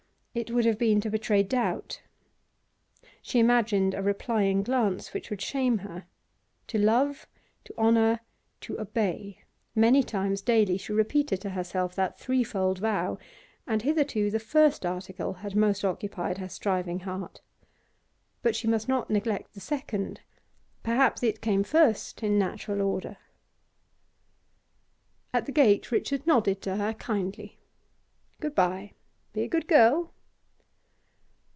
It 0.33 0.49
would 0.49 0.63
have 0.63 0.77
been 0.79 1.01
to 1.01 1.09
betray 1.09 1.43
doubt; 1.43 2.01
she 3.21 3.37
imagined 3.37 3.93
a 3.93 4.01
replying 4.01 4.63
glance 4.63 5.11
which 5.13 5.29
would 5.29 5.41
shame 5.41 5.79
her. 5.79 6.05
To 6.67 6.77
love, 6.77 7.27
to 7.65 7.77
honour, 7.77 8.21
to 8.61 8.79
obey: 8.79 9.43
many 9.75 10.03
times 10.03 10.41
daily 10.41 10.77
she 10.77 10.93
repeated 10.93 11.41
to 11.41 11.49
herself 11.49 11.95
that 11.95 12.17
threefold 12.17 12.79
vow, 12.79 13.17
and 13.67 13.81
hitherto 13.81 14.31
the 14.31 14.39
first 14.39 14.85
article 14.85 15.33
had 15.33 15.53
most 15.53 15.83
occupied 15.83 16.37
her 16.37 16.47
striving 16.47 17.01
heart. 17.01 17.41
But 18.41 18.55
she 18.55 18.69
must 18.69 18.87
not 18.87 19.09
neglect 19.09 19.53
the 19.53 19.59
second; 19.59 20.21
perhaps 20.81 21.23
it 21.23 21.41
came 21.41 21.65
first 21.65 22.23
in 22.23 22.39
natural 22.39 22.81
order. 22.81 23.17
At 25.33 25.45
the 25.45 25.51
gate 25.51 25.91
Richard 25.91 26.25
nodded 26.25 26.61
to 26.61 26.77
her 26.77 26.93
kindly. 26.93 27.59
'Good 28.39 28.55
bye. 28.55 28.93
Be 29.33 29.41
a 29.43 29.49
good 29.49 29.67
girl. 29.67 30.13